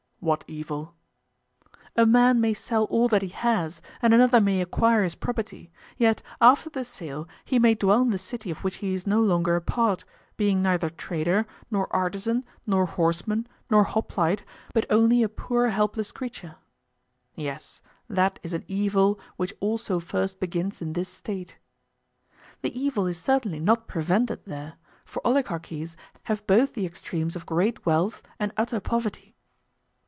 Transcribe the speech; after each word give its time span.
What 0.23 0.45
evil? 0.47 0.93
A 1.95 2.05
man 2.05 2.39
may 2.39 2.53
sell 2.53 2.83
all 2.91 3.07
that 3.07 3.23
he 3.23 3.29
has, 3.29 3.81
and 4.03 4.13
another 4.13 4.39
may 4.39 4.61
acquire 4.61 5.01
his 5.01 5.15
property; 5.15 5.71
yet 5.97 6.21
after 6.39 6.69
the 6.69 6.83
sale 6.83 7.27
he 7.43 7.57
may 7.57 7.73
dwell 7.73 8.03
in 8.03 8.11
the 8.11 8.19
city 8.19 8.51
of 8.51 8.63
which 8.63 8.75
he 8.85 8.93
is 8.93 9.07
no 9.07 9.19
longer 9.19 9.55
a 9.55 9.61
part, 9.61 10.05
being 10.37 10.61
neither 10.61 10.91
trader, 10.91 11.47
nor 11.71 11.91
artisan, 11.91 12.45
nor 12.67 12.85
horseman, 12.85 13.47
nor 13.71 13.83
hoplite, 13.83 14.45
but 14.75 14.85
only 14.91 15.23
a 15.23 15.27
poor, 15.27 15.69
helpless 15.69 16.11
creature. 16.11 16.57
Yes, 17.33 17.81
that 18.07 18.39
is 18.43 18.53
an 18.53 18.63
evil 18.67 19.19
which 19.37 19.55
also 19.59 19.99
first 19.99 20.39
begins 20.39 20.83
in 20.83 20.93
this 20.93 21.09
State. 21.09 21.57
The 22.61 22.79
evil 22.79 23.07
is 23.07 23.17
certainly 23.17 23.59
not 23.59 23.87
prevented 23.87 24.45
there; 24.45 24.75
for 25.03 25.25
oligarchies 25.25 25.97
have 26.25 26.45
both 26.45 26.73
the 26.75 26.85
extremes 26.85 27.35
of 27.35 27.47
great 27.47 27.87
wealth 27.87 28.21
and 28.39 28.51
utter 28.55 28.79
poverty. 28.79 29.29